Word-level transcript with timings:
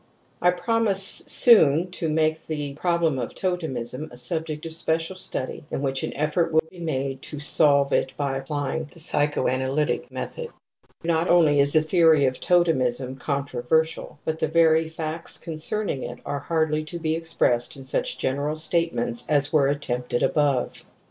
I 0.41 0.49
promise 0.49 1.03
soon 1.27 1.91
to 1.91 2.09
make 2.09 2.47
the 2.47 2.73
problem 2.73 3.19
of 3.19 3.35
totemism 3.35 4.09
a 4.11 4.17
subject 4.17 4.65
of 4.65 4.73
special 4.73 5.15
study 5.15 5.63
in 5.69 5.83
which 5.83 6.01
an 6.01 6.11
effort 6.17 6.51
will 6.51 6.63
be 6.71 6.79
made 6.79 7.21
to 7.21 7.37
solve 7.37 7.93
it 7.93 8.11
by 8.17 8.35
apply 8.35 8.77
ing 8.77 8.85
the 8.85 8.97
psychoanalytic 8.99 10.09
method. 10.11 10.47
(Cf. 10.47 10.47
The 10.47 10.47
fourth 10.47 10.57
chapter 10.57 10.79
of 10.79 11.03
this 11.03 11.07
work.) 11.07 11.19
Not 11.19 11.27
only 11.29 11.59
is 11.59 11.73
the 11.73 11.81
theory 11.83 12.25
of 12.25 12.39
totemism 12.39 13.15
controversial, 13.19 14.19
but 14.25 14.39
the 14.39 14.47
very 14.47 14.89
facts 14.89 15.37
concerning 15.37 16.01
it 16.01 16.17
are 16.25 16.39
hardly 16.39 16.83
to 16.85 16.97
be 16.97 17.15
expressed 17.15 17.75
in 17.75 17.85
such 17.85 18.17
general 18.17 18.55
statements 18.55 19.27
as 19.29 19.53
were 19.53 19.67
attempted 19.67 20.23
above. 20.23 20.83